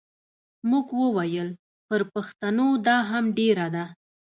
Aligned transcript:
موږ 0.69 0.87
وویل 1.01 1.49
پر 1.87 2.01
پښتنو 2.13 2.67
دا 2.87 2.97
هم 3.09 3.23
ډېره 3.37 3.67
ده. 3.75 3.85